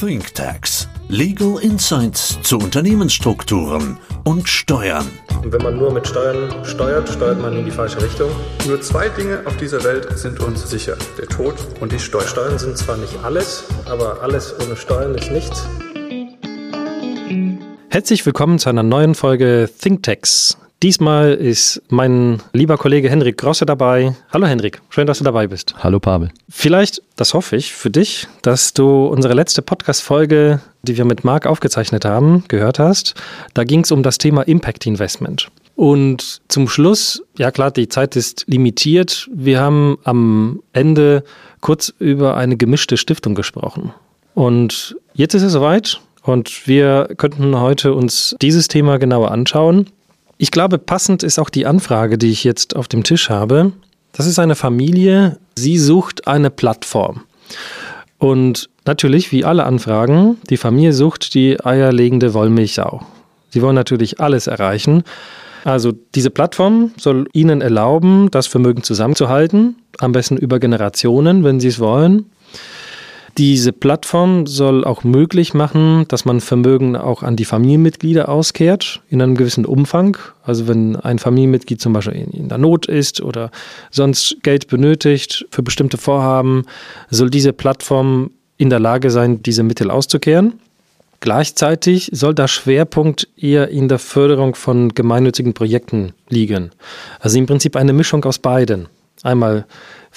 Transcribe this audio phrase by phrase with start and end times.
[0.00, 0.88] ThinkTax.
[1.08, 5.10] Legal Insights zu Unternehmensstrukturen und Steuern.
[5.42, 8.30] Und wenn man nur mit Steuern steuert, steuert man in die falsche Richtung.
[8.68, 10.96] Nur zwei Dinge auf dieser Welt sind uns sicher.
[11.18, 12.28] Der Tod und die Steuern.
[12.28, 15.66] Steuern sind zwar nicht alles, aber alles ohne Steuern ist nichts.
[17.88, 20.58] Herzlich willkommen zu einer neuen Folge ThinkTax.
[20.80, 24.14] Diesmal ist mein lieber Kollege Henrik Grosse dabei.
[24.32, 25.74] Hallo Henrik, schön, dass du dabei bist.
[25.80, 26.30] Hallo Pavel.
[26.48, 31.46] Vielleicht, das hoffe ich für dich, dass du unsere letzte Podcast-Folge, die wir mit Marc
[31.46, 33.14] aufgezeichnet haben, gehört hast.
[33.54, 35.48] Da ging es um das Thema Impact Investment.
[35.74, 39.28] Und zum Schluss, ja klar, die Zeit ist limitiert.
[39.34, 41.24] Wir haben am Ende
[41.60, 43.92] kurz über eine gemischte Stiftung gesprochen.
[44.34, 49.88] Und jetzt ist es soweit und wir könnten heute uns dieses Thema genauer anschauen.
[50.38, 53.72] Ich glaube, passend ist auch die Anfrage, die ich jetzt auf dem Tisch habe.
[54.12, 57.22] Das ist eine Familie, sie sucht eine Plattform.
[58.18, 63.02] Und natürlich, wie alle Anfragen, die Familie sucht die eierlegende Wollmilchsau.
[63.50, 65.02] Sie wollen natürlich alles erreichen.
[65.64, 71.68] Also diese Plattform soll ihnen erlauben, das Vermögen zusammenzuhalten, am besten über Generationen, wenn sie
[71.68, 72.26] es wollen.
[73.38, 79.22] Diese Plattform soll auch möglich machen, dass man Vermögen auch an die Familienmitglieder auskehrt in
[79.22, 80.16] einem gewissen Umfang.
[80.42, 83.52] Also wenn ein Familienmitglied zum Beispiel in der Not ist oder
[83.92, 86.64] sonst Geld benötigt für bestimmte Vorhaben,
[87.10, 90.54] soll diese Plattform in der Lage sein, diese Mittel auszukehren.
[91.20, 96.70] Gleichzeitig soll der Schwerpunkt eher in der Förderung von gemeinnützigen Projekten liegen.
[97.20, 98.88] Also im Prinzip eine Mischung aus beiden.
[99.22, 99.64] Einmal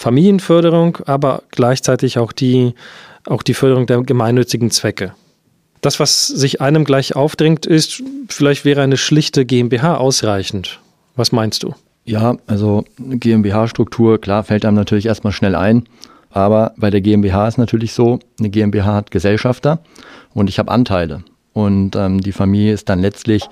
[0.02, 2.74] Familienförderung, aber gleichzeitig auch die
[3.28, 5.14] auch die Förderung der gemeinnützigen Zwecke.
[5.82, 10.80] Das, was sich einem gleich aufdrängt, ist, vielleicht wäre eine schlichte GmbH ausreichend.
[11.16, 11.74] Was meinst du?
[12.06, 15.84] Ja, also GmbH-Struktur, klar, fällt einem natürlich erstmal schnell ein.
[16.30, 19.80] Aber bei der GmbH ist natürlich so, eine GmbH hat Gesellschafter
[20.34, 21.24] und ich habe Anteile.
[21.54, 23.48] Und ähm, die Familie ist dann letztlich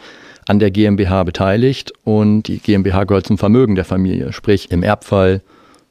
[0.47, 4.33] an der GmbH beteiligt und die GmbH gehört zum Vermögen der Familie.
[4.33, 5.41] Sprich, im Erbfall,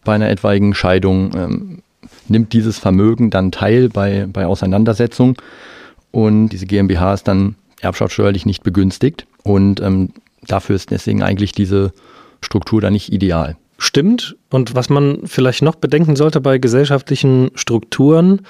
[0.08, 1.82] bei einer etwaigen Scheidung, ähm,
[2.28, 5.36] nimmt dieses Vermögen dann teil bei, bei Auseinandersetzungen
[6.12, 10.14] und diese GmbH ist dann erbschaftssteuerlich nicht begünstigt und ähm,
[10.46, 11.92] dafür ist deswegen eigentlich diese
[12.40, 13.58] Struktur da nicht ideal.
[13.76, 14.34] Stimmt.
[14.48, 18.40] Und was man vielleicht noch bedenken sollte bei gesellschaftlichen Strukturen,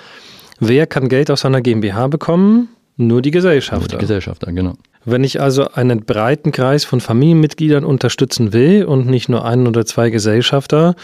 [0.61, 2.69] wer kann Geld aus einer GmbH bekommen?
[2.97, 3.81] Nur die Gesellschafter.
[3.81, 4.75] Nur die Gesellschafter, genau.
[5.05, 9.85] Wenn ich also einen breiten Kreis von Familienmitgliedern unterstützen will und nicht nur einen oder
[9.87, 10.95] zwei Gesellschafter,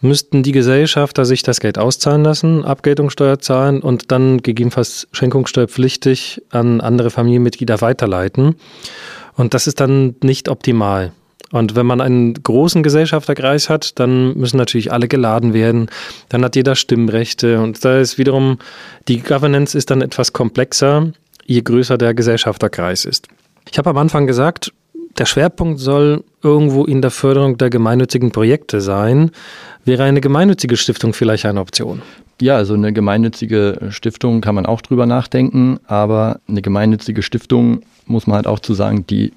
[0.00, 6.80] müssten die Gesellschafter sich das Geld auszahlen lassen, Abgeltungssteuer zahlen und dann gegebenenfalls schenkungssteuerpflichtig an
[6.80, 8.56] andere Familienmitglieder weiterleiten.
[9.36, 11.12] Und das ist dann nicht optimal.
[11.52, 15.88] Und wenn man einen großen Gesellschafterkreis hat, dann müssen natürlich alle geladen werden.
[16.28, 17.60] Dann hat jeder Stimmrechte.
[17.60, 18.58] Und da ist wiederum,
[19.06, 21.12] die Governance ist dann etwas komplexer,
[21.44, 23.28] je größer der Gesellschafterkreis ist.
[23.70, 24.72] Ich habe am Anfang gesagt,
[25.18, 29.30] der Schwerpunkt soll irgendwo in der Förderung der gemeinnützigen Projekte sein.
[29.84, 32.02] Wäre eine gemeinnützige Stiftung vielleicht eine Option?
[32.40, 38.26] Ja, also eine gemeinnützige Stiftung kann man auch drüber nachdenken, aber eine gemeinnützige Stiftung muss
[38.26, 39.32] man halt auch zu sagen, die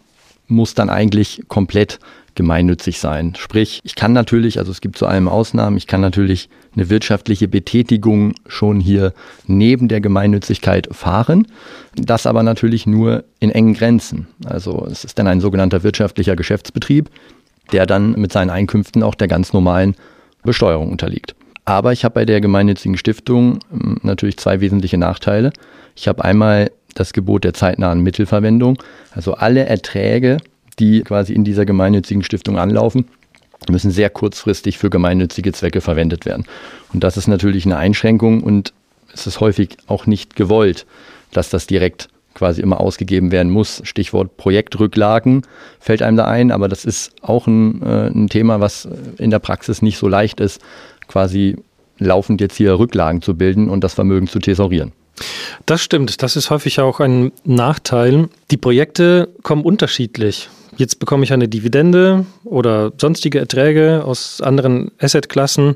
[0.47, 1.99] muss dann eigentlich komplett
[2.35, 3.33] gemeinnützig sein.
[3.37, 7.47] Sprich, ich kann natürlich, also es gibt zu allem Ausnahmen, ich kann natürlich eine wirtschaftliche
[7.47, 9.13] Betätigung schon hier
[9.47, 11.47] neben der Gemeinnützigkeit fahren,
[11.95, 14.27] das aber natürlich nur in engen Grenzen.
[14.45, 17.09] Also es ist dann ein sogenannter wirtschaftlicher Geschäftsbetrieb,
[17.71, 19.95] der dann mit seinen Einkünften auch der ganz normalen
[20.43, 21.35] Besteuerung unterliegt.
[21.65, 25.51] Aber ich habe bei der gemeinnützigen Stiftung hm, natürlich zwei wesentliche Nachteile.
[25.95, 30.37] Ich habe einmal das Gebot der zeitnahen Mittelverwendung, also alle Erträge,
[30.79, 33.05] die quasi in dieser gemeinnützigen Stiftung anlaufen,
[33.69, 36.45] müssen sehr kurzfristig für gemeinnützige Zwecke verwendet werden.
[36.93, 38.73] Und das ist natürlich eine Einschränkung und
[39.13, 40.85] es ist häufig auch nicht gewollt,
[41.31, 43.81] dass das direkt quasi immer ausgegeben werden muss.
[43.83, 45.41] Stichwort Projektrücklagen
[45.79, 49.39] fällt einem da ein, aber das ist auch ein, äh, ein Thema, was in der
[49.39, 50.61] Praxis nicht so leicht ist,
[51.07, 51.57] quasi
[51.97, 54.93] laufend jetzt hier Rücklagen zu bilden und das Vermögen zu tesorieren.
[55.65, 58.29] Das stimmt, das ist häufig auch ein Nachteil.
[58.51, 65.75] Die Projekte kommen unterschiedlich jetzt bekomme ich eine Dividende oder sonstige Erträge aus anderen Assetklassen.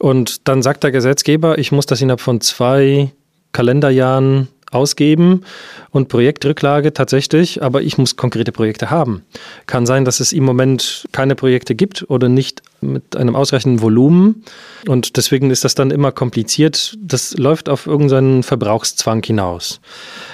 [0.00, 3.10] Und dann sagt der Gesetzgeber, ich muss das innerhalb von zwei
[3.52, 5.42] Kalenderjahren ausgeben
[5.90, 9.22] und Projektrücklage tatsächlich, aber ich muss konkrete Projekte haben.
[9.66, 14.44] Kann sein, dass es im Moment keine Projekte gibt oder nicht mit einem ausreichenden Volumen
[14.86, 16.96] und deswegen ist das dann immer kompliziert.
[17.00, 19.80] Das läuft auf irgendeinen Verbrauchszwang hinaus.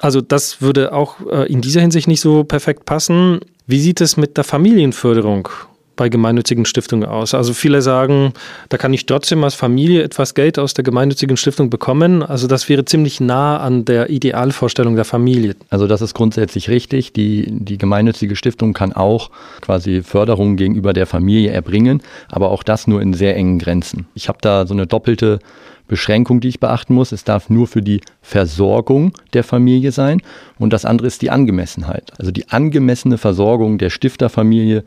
[0.01, 3.41] Also das würde auch äh, in dieser Hinsicht nicht so perfekt passen.
[3.67, 5.49] Wie sieht es mit der Familienförderung
[5.97, 7.35] bei gemeinnützigen Stiftungen aus?
[7.35, 8.33] Also viele sagen,
[8.69, 12.23] da kann ich trotzdem als Familie etwas Geld aus der gemeinnützigen Stiftung bekommen.
[12.23, 15.57] Also das wäre ziemlich nah an der Idealvorstellung der Familie.
[15.71, 17.13] Also das ist grundsätzlich richtig.
[17.13, 19.31] Die, die gemeinnützige Stiftung kann auch
[19.61, 24.07] quasi Förderung gegenüber der Familie erbringen, aber auch das nur in sehr engen Grenzen.
[24.15, 25.39] Ich habe da so eine doppelte
[25.87, 27.13] Beschränkung, die ich beachten muss.
[27.13, 30.23] Es darf nur für die Versorgung der Familie sein
[30.59, 32.13] und das andere ist die Angemessenheit.
[32.19, 34.85] Also die angemessene Versorgung der Stifterfamilie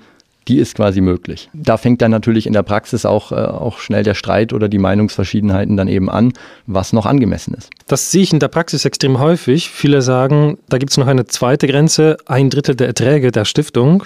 [0.48, 1.50] die ist quasi möglich.
[1.54, 4.78] Da fängt dann natürlich in der Praxis auch, äh, auch schnell der Streit oder die
[4.78, 6.34] Meinungsverschiedenheiten dann eben an,
[6.66, 7.70] was noch angemessen ist.
[7.88, 9.70] Das sehe ich in der Praxis extrem häufig.
[9.70, 14.04] Viele sagen, da gibt es noch eine zweite Grenze, ein Drittel der Erträge der Stiftung.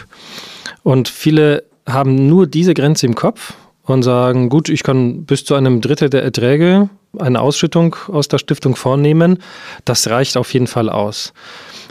[0.84, 3.54] Und viele haben nur diese Grenze im Kopf
[3.84, 8.38] und sagen, gut, ich kann bis zu einem Drittel der Erträge eine Ausschüttung aus der
[8.38, 9.40] Stiftung vornehmen.
[9.86, 11.34] Das reicht auf jeden Fall aus.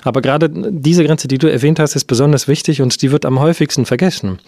[0.02, 3.41] Aber gerade diese Grenze, die du erwähnt hast, ist besonders wichtig und die wird am
[3.41, 4.38] häufigsten vergessen.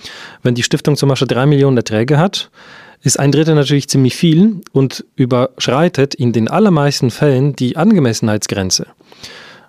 [0.42, 2.50] Wenn die Stiftung zum Beispiel drei Millionen Erträge hat,
[3.02, 8.86] ist ein Drittel natürlich ziemlich viel und überschreitet in den allermeisten Fällen die Angemessenheitsgrenze.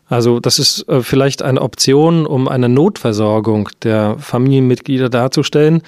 [0.07, 5.81] Also das ist äh, vielleicht eine Option, um eine Notversorgung der Familienmitglieder darzustellen.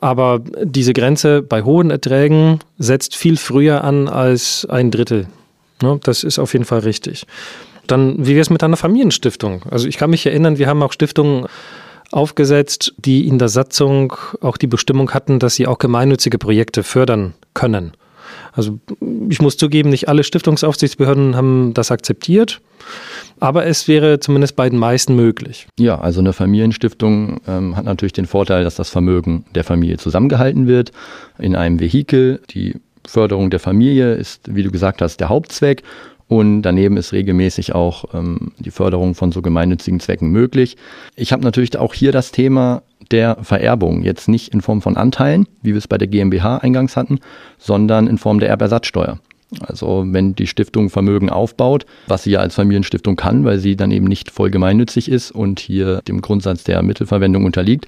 [0.00, 5.28] Aber diese Grenze bei hohen Erträgen setzt viel früher an als ein Drittel.
[5.82, 7.26] Ne, das ist auf jeden Fall richtig.
[7.86, 9.62] Dann, wie wäre es mit einer Familienstiftung?
[9.70, 11.46] Also ich kann mich erinnern, wir haben auch Stiftungen
[12.10, 17.34] aufgesetzt, die in der Satzung auch die Bestimmung hatten, dass sie auch gemeinnützige Projekte fördern
[17.54, 17.92] können.
[18.52, 18.78] Also
[19.28, 22.60] ich muss zugeben, nicht alle Stiftungsaufsichtsbehörden haben das akzeptiert,
[23.40, 25.66] aber es wäre zumindest bei den meisten möglich.
[25.78, 30.66] Ja, also eine Familienstiftung ähm, hat natürlich den Vorteil, dass das Vermögen der Familie zusammengehalten
[30.66, 30.92] wird
[31.38, 32.40] in einem Vehikel.
[32.50, 32.76] Die
[33.06, 35.82] Förderung der Familie ist, wie du gesagt hast, der Hauptzweck
[36.28, 40.76] und daneben ist regelmäßig auch ähm, die Förderung von so gemeinnützigen Zwecken möglich.
[41.16, 45.46] Ich habe natürlich auch hier das Thema der Vererbung, jetzt nicht in Form von Anteilen,
[45.62, 47.20] wie wir es bei der GmbH eingangs hatten,
[47.58, 49.18] sondern in Form der Erbersatzsteuer.
[49.60, 53.90] Also wenn die Stiftung Vermögen aufbaut, was sie ja als Familienstiftung kann, weil sie dann
[53.90, 57.86] eben nicht voll gemeinnützig ist und hier dem Grundsatz der Mittelverwendung unterliegt,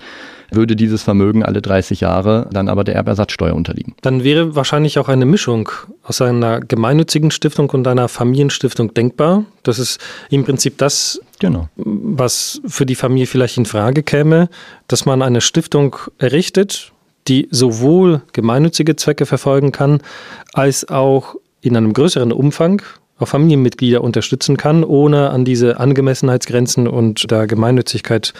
[0.50, 3.94] würde dieses Vermögen alle 30 Jahre dann aber der Erbersatzsteuer unterliegen.
[4.02, 5.68] Dann wäre wahrscheinlich auch eine Mischung
[6.02, 9.44] aus einer gemeinnützigen Stiftung und einer Familienstiftung denkbar.
[9.62, 11.68] Das ist im Prinzip das, genau.
[11.76, 14.48] was für die Familie vielleicht in Frage käme,
[14.88, 16.92] dass man eine Stiftung errichtet,
[17.28, 20.00] die sowohl gemeinnützige Zwecke verfolgen kann,
[20.52, 22.82] als auch in einem größeren Umfang
[23.18, 28.34] auch Familienmitglieder unterstützen kann, ohne an diese Angemessenheitsgrenzen und der Gemeinnützigkeit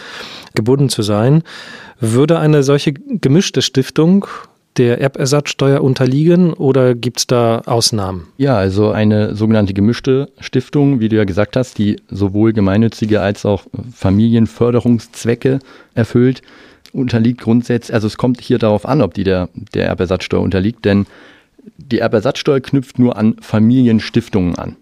[0.53, 1.43] gebunden zu sein.
[1.99, 4.27] Würde eine solche gemischte Stiftung
[4.77, 8.27] der Erbersatzsteuer unterliegen oder gibt es da Ausnahmen?
[8.37, 13.45] Ja, also eine sogenannte gemischte Stiftung, wie du ja gesagt hast, die sowohl gemeinnützige als
[13.45, 13.63] auch
[13.95, 15.59] Familienförderungszwecke
[15.95, 16.43] erfüllt,
[16.93, 21.07] unterliegt grundsätzlich, also es kommt hier darauf an, ob die der, der Erbersatzsteuer unterliegt, denn
[21.77, 24.75] die Erbersatzsteuer knüpft nur an Familienstiftungen an.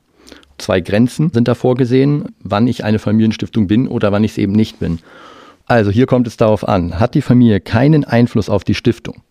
[0.57, 4.53] Zwei Grenzen sind da vorgesehen, wann ich eine Familienstiftung bin oder wann ich es eben
[4.53, 4.99] nicht bin.
[5.65, 9.21] Also hier kommt es darauf an, hat die Familie keinen Einfluss auf die Stiftung,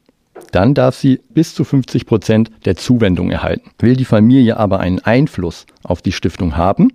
[0.50, 3.70] dann darf sie bis zu 50 Prozent der Zuwendung erhalten.
[3.78, 6.92] Will die Familie aber einen Einfluss auf die Stiftung haben,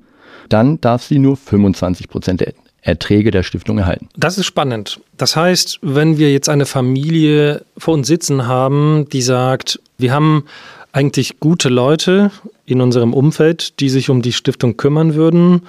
[0.49, 2.41] dann darf sie nur 25 Prozent
[2.81, 4.09] Erträge der Stiftung erhalten.
[4.15, 4.99] Das ist spannend.
[5.17, 10.45] Das heißt, wenn wir jetzt eine Familie vor uns sitzen haben, die sagt, wir haben
[10.91, 12.31] eigentlich gute Leute
[12.65, 15.61] in unserem Umfeld, die sich um die Stiftung kümmern würden,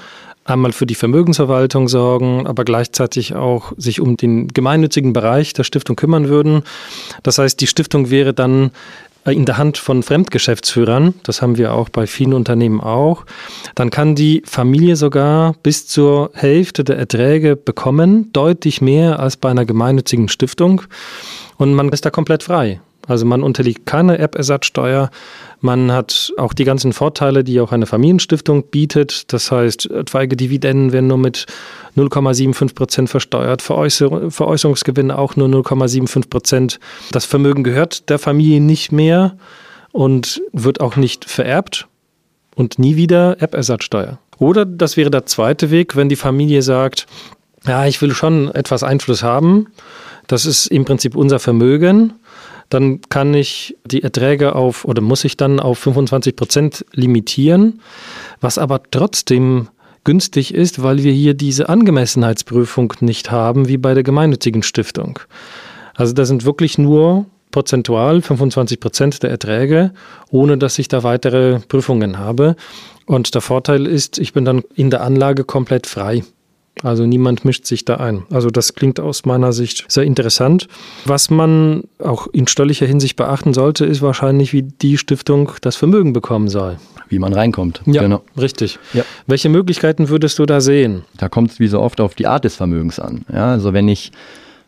[0.45, 5.97] einmal für die Vermögensverwaltung sorgen, aber gleichzeitig auch sich um den gemeinnützigen Bereich der Stiftung
[5.97, 6.63] kümmern würden.
[7.23, 8.71] Das heißt, die Stiftung wäre dann
[9.27, 13.27] in der Hand von Fremdgeschäftsführern, das haben wir auch bei vielen Unternehmen auch,
[13.75, 19.51] dann kann die Familie sogar bis zur Hälfte der Erträge bekommen, deutlich mehr als bei
[19.51, 20.83] einer gemeinnützigen Stiftung.
[21.59, 22.81] Und man ist da komplett frei.
[23.07, 25.11] Also man unterliegt keiner App-Ersatzsteuer.
[25.61, 29.33] Man hat auch die ganzen Vorteile, die auch eine Familienstiftung bietet.
[29.33, 31.47] Das heißt, etwaige Dividenden werden nur mit
[31.97, 36.81] 0,75 Prozent versteuert, Veräußer Veräußerungsgewinne auch nur 0,75 Prozent.
[37.11, 39.37] Das Vermögen gehört der Familie nicht mehr
[39.93, 41.89] und wird auch nicht vererbt
[42.55, 44.19] und nie wieder App-Ersatzsteuer.
[44.39, 47.07] Oder das wäre der zweite Weg, wenn die Familie sagt,
[47.67, 49.67] ja, ich will schon etwas Einfluss haben.
[50.27, 52.15] Das ist im Prinzip unser Vermögen
[52.71, 57.81] dann kann ich die Erträge auf oder muss ich dann auf 25 Prozent limitieren,
[58.41, 59.69] was aber trotzdem
[60.05, 65.19] günstig ist, weil wir hier diese Angemessenheitsprüfung nicht haben wie bei der gemeinnützigen Stiftung.
[65.95, 69.93] Also da sind wirklich nur prozentual 25 Prozent der Erträge,
[70.31, 72.57] ohne dass ich da weitere Prüfungen habe.
[73.07, 76.23] Und der Vorteil ist, ich bin dann in der Anlage komplett frei.
[76.83, 78.23] Also niemand mischt sich da ein.
[78.31, 80.67] Also das klingt aus meiner Sicht sehr interessant.
[81.05, 86.13] Was man auch in steuerlicher Hinsicht beachten sollte, ist wahrscheinlich, wie die Stiftung das Vermögen
[86.13, 86.79] bekommen soll.
[87.09, 87.83] Wie man reinkommt.
[87.87, 88.23] Ja, genau.
[88.39, 88.79] richtig.
[88.95, 89.03] Ja.
[89.27, 91.03] Welche Möglichkeiten würdest du da sehen?
[91.19, 93.25] Da kommt es wie so oft auf die Art des Vermögens an.
[93.33, 94.13] Ja, also wenn ich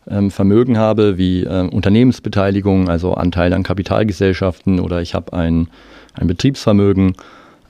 [0.09, 5.69] ähm, Vermögen habe wie äh, Unternehmensbeteiligung, also Anteil an Kapitalgesellschaften oder ich habe ein,
[6.15, 7.15] ein Betriebsvermögen,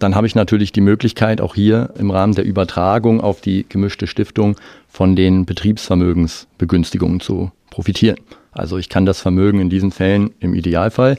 [0.02, 4.06] dann habe ich natürlich die Möglichkeit, auch hier im Rahmen der Übertragung auf die gemischte
[4.06, 4.56] Stiftung
[4.88, 8.18] von den Betriebsvermögensbegünstigungen zu profitieren.
[8.52, 11.18] Also ich kann das Vermögen in diesen Fällen im Idealfall,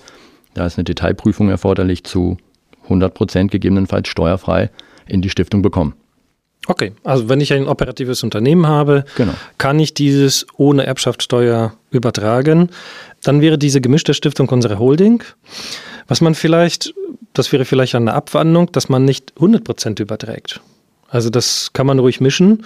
[0.54, 2.38] da ist eine Detailprüfung erforderlich, zu
[2.84, 4.70] 100 Prozent gegebenenfalls steuerfrei
[5.08, 5.94] in die Stiftung bekommen.
[6.68, 9.34] Okay, also wenn ich ein operatives Unternehmen habe, genau.
[9.58, 12.70] kann ich dieses ohne Erbschaftssteuer übertragen.
[13.22, 15.24] Dann wäre diese gemischte Stiftung unsere Holding.
[16.08, 16.94] Was man vielleicht,
[17.34, 20.62] das wäre vielleicht eine Abwandlung, dass man nicht 100% überträgt.
[21.10, 22.66] Also das kann man ruhig mischen,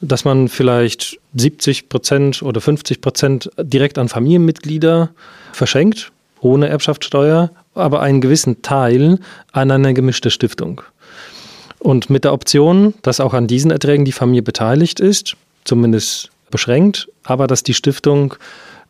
[0.00, 5.10] dass man vielleicht 70% oder 50% direkt an Familienmitglieder
[5.52, 9.18] verschenkt, ohne Erbschaftssteuer, aber einen gewissen Teil
[9.52, 10.82] an eine gemischte Stiftung.
[11.78, 17.08] Und mit der Option, dass auch an diesen Erträgen die Familie beteiligt ist, zumindest beschränkt,
[17.24, 18.34] aber dass die Stiftung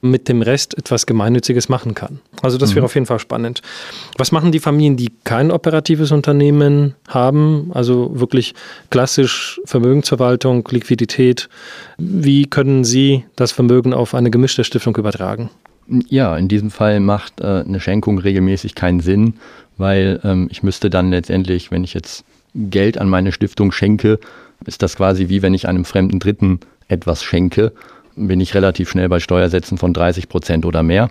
[0.01, 2.21] mit dem Rest etwas Gemeinnütziges machen kann.
[2.43, 2.77] Also das mhm.
[2.77, 3.63] wäre auf jeden Fall spannend.
[4.19, 8.55] Was machen die Familien, die kein operatives Unternehmen haben, also wirklich
[8.91, 11.49] klassisch Vermögensverwaltung, Liquidität?
[11.97, 15.51] Wie können sie das Vermögen auf eine gemischte Stiftung übertragen?
[16.09, 19.35] Ja, in diesem Fall macht äh, eine Schenkung regelmäßig keinen Sinn,
[19.77, 22.25] weil ähm, ich müsste dann letztendlich, wenn ich jetzt
[22.55, 24.19] Geld an meine Stiftung schenke,
[24.67, 27.73] ist das quasi wie wenn ich einem fremden Dritten etwas schenke
[28.17, 31.09] bin ich relativ schnell bei Steuersätzen von 30 Prozent oder mehr.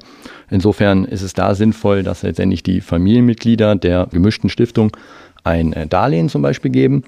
[0.49, 4.95] Insofern ist es da sinnvoll, dass letztendlich die Familienmitglieder der gemischten Stiftung
[5.43, 7.03] ein äh, Darlehen zum Beispiel geben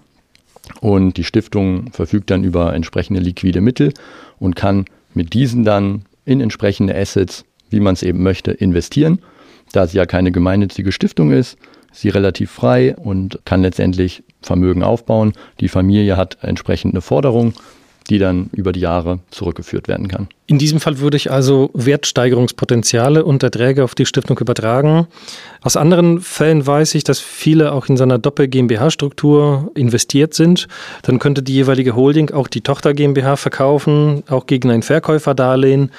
[0.81, 3.93] und die Stiftung verfügt dann über entsprechende liquide Mittel
[4.39, 9.19] und kann mit diesen dann in entsprechende Assets, wie man es eben möchte, investieren.
[9.71, 11.57] Da sie ja keine gemeinnützige Stiftung ist,
[11.91, 15.33] ist sie relativ frei und kann letztendlich Vermögen aufbauen.
[15.59, 17.53] Die Familie hat entsprechend eine Forderung
[18.09, 20.27] die dann über die Jahre zurückgeführt werden kann.
[20.47, 25.07] In diesem Fall würde ich also Wertsteigerungspotenziale und Erträge auf die Stiftung übertragen.
[25.62, 30.67] Aus anderen Fällen weiß ich, dass viele auch in seiner Doppel-GmbH-Struktur investiert sind.
[31.01, 35.89] Dann könnte die jeweilige Holding auch die Tochter GmbH verkaufen, auch gegen ein Verkäuferdarlehen.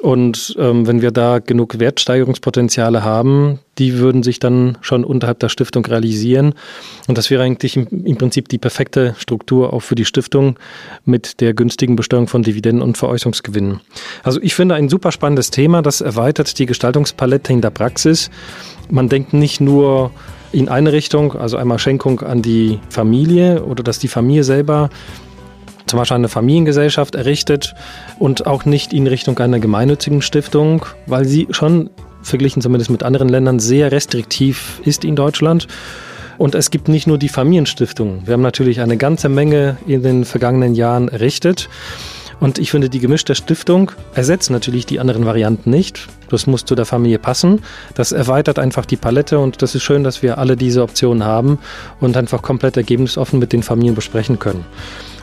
[0.00, 5.50] Und ähm, wenn wir da genug Wertsteigerungspotenziale haben, die würden sich dann schon unterhalb der
[5.50, 6.54] Stiftung realisieren.
[7.06, 10.58] Und das wäre eigentlich im, im, Prinzip die perfekte Struktur auch für die Stiftung
[11.04, 13.80] mit der günstigen Besteuerung von Dividenden und Veräußerungsgewinnen.
[14.22, 18.30] Also ich finde ein super spannendes Thema, das erweitert die Gestaltungspalette in der Praxis.
[18.88, 20.12] Man denkt nicht nur
[20.52, 24.90] in eine Richtung, also einmal Schenkung an die Familie oder dass die Familie selber
[25.90, 27.74] zum Beispiel eine Familiengesellschaft errichtet
[28.18, 31.90] und auch nicht in Richtung einer gemeinnützigen Stiftung, weil sie schon
[32.22, 35.66] verglichen zumindest mit anderen Ländern sehr restriktiv ist in Deutschland.
[36.38, 38.22] Und es gibt nicht nur die Familienstiftung.
[38.24, 41.68] Wir haben natürlich eine ganze Menge in den vergangenen Jahren errichtet.
[42.38, 46.08] Und ich finde, die gemischte Stiftung ersetzt natürlich die anderen Varianten nicht.
[46.30, 47.60] Das muss zu der Familie passen.
[47.94, 51.58] Das erweitert einfach die Palette und das ist schön, dass wir alle diese Optionen haben
[52.00, 54.64] und einfach komplett ergebnisoffen mit den Familien besprechen können.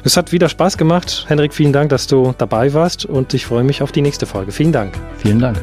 [0.07, 1.25] Es hat wieder Spaß gemacht.
[1.27, 4.53] Henrik, vielen Dank, dass du dabei warst und ich freue mich auf die nächste Folge.
[4.53, 4.97] Vielen Dank.
[5.17, 5.59] Vielen Dank.